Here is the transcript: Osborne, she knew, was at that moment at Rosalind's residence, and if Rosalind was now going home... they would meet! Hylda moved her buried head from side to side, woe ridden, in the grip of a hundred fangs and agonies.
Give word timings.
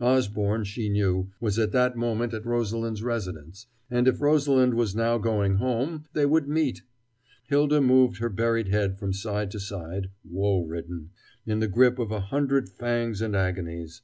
Osborne, 0.00 0.64
she 0.64 0.88
knew, 0.88 1.30
was 1.38 1.56
at 1.56 1.70
that 1.70 1.94
moment 1.96 2.34
at 2.34 2.44
Rosalind's 2.44 3.00
residence, 3.04 3.68
and 3.88 4.08
if 4.08 4.20
Rosalind 4.20 4.74
was 4.74 4.96
now 4.96 5.18
going 5.18 5.54
home... 5.58 6.04
they 6.14 6.26
would 6.26 6.48
meet! 6.48 6.82
Hylda 7.48 7.80
moved 7.80 8.18
her 8.18 8.28
buried 8.28 8.70
head 8.70 8.98
from 8.98 9.12
side 9.12 9.52
to 9.52 9.60
side, 9.60 10.10
woe 10.24 10.64
ridden, 10.64 11.10
in 11.46 11.60
the 11.60 11.68
grip 11.68 12.00
of 12.00 12.10
a 12.10 12.18
hundred 12.18 12.68
fangs 12.68 13.22
and 13.22 13.36
agonies. 13.36 14.02